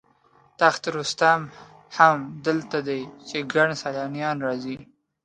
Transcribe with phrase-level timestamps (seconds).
[0.59, 1.41] تخت رستم
[1.97, 2.15] هم
[2.45, 4.77] دلته دی چې ګڼ سیلانیان راځي.